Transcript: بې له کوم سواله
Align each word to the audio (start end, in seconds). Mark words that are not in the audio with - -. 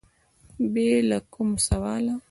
بې 0.73 0.89
له 1.09 1.17
کوم 1.33 1.49
سواله 1.67 2.13